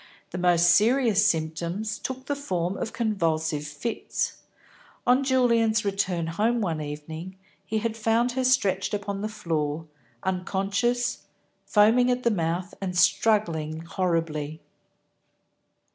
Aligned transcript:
The 0.31 0.39
most 0.39 0.71
serious 0.71 1.27
symptoms 1.27 1.99
took 1.99 2.25
the 2.25 2.35
form 2.35 2.75
of 2.75 2.91
convulsive 2.91 3.67
fits. 3.67 4.37
On 5.05 5.23
Julian's 5.23 5.85
return 5.85 6.25
home 6.25 6.59
one 6.59 6.81
evening, 6.81 7.37
he 7.67 7.77
had 7.77 7.95
found 7.95 8.31
her 8.31 8.43
stretched 8.43 8.95
upon 8.95 9.21
the 9.21 9.29
floor, 9.29 9.85
unconscious, 10.23 11.25
foaming 11.67 12.09
at 12.09 12.23
the 12.23 12.31
mouth, 12.31 12.73
and 12.81 12.97
struggling 12.97 13.81
horribly. 13.81 14.59